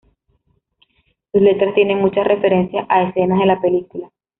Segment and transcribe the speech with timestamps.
[1.31, 4.09] Sus letras tienen muchas referencias a escenas de la película.